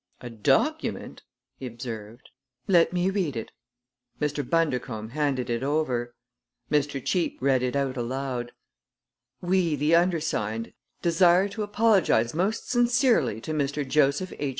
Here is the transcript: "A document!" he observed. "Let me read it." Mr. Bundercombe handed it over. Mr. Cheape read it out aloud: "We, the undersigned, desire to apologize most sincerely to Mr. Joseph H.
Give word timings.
"A 0.19 0.31
document!" 0.31 1.21
he 1.59 1.67
observed. 1.67 2.31
"Let 2.67 2.91
me 2.91 3.11
read 3.11 3.35
it." 3.35 3.51
Mr. 4.19 4.43
Bundercombe 4.43 5.11
handed 5.13 5.47
it 5.47 5.61
over. 5.61 6.15
Mr. 6.71 6.99
Cheape 7.05 7.37
read 7.39 7.61
it 7.61 7.75
out 7.75 7.97
aloud: 7.97 8.51
"We, 9.41 9.75
the 9.75 9.93
undersigned, 9.95 10.73
desire 11.03 11.47
to 11.49 11.61
apologize 11.61 12.33
most 12.33 12.67
sincerely 12.67 13.39
to 13.41 13.51
Mr. 13.53 13.87
Joseph 13.87 14.33
H. 14.39 14.49